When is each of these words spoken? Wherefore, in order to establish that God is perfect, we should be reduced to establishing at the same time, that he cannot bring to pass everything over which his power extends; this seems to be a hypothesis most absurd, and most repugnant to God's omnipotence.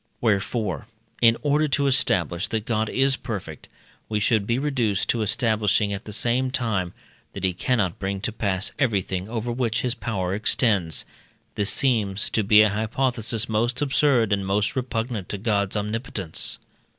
Wherefore, 0.19 0.87
in 1.21 1.37
order 1.43 1.67
to 1.67 1.85
establish 1.85 2.47
that 2.47 2.65
God 2.65 2.89
is 2.89 3.15
perfect, 3.15 3.67
we 4.09 4.19
should 4.19 4.47
be 4.47 4.57
reduced 4.57 5.09
to 5.09 5.21
establishing 5.21 5.93
at 5.93 6.05
the 6.05 6.11
same 6.11 6.49
time, 6.49 6.93
that 7.33 7.43
he 7.43 7.53
cannot 7.53 7.99
bring 7.99 8.19
to 8.21 8.31
pass 8.31 8.71
everything 8.79 9.29
over 9.29 9.51
which 9.51 9.81
his 9.81 9.93
power 9.93 10.33
extends; 10.33 11.05
this 11.53 11.69
seems 11.69 12.31
to 12.31 12.43
be 12.43 12.63
a 12.63 12.69
hypothesis 12.69 13.47
most 13.47 13.79
absurd, 13.79 14.33
and 14.33 14.47
most 14.47 14.75
repugnant 14.75 15.29
to 15.29 15.37
God's 15.37 15.77
omnipotence. 15.77 16.57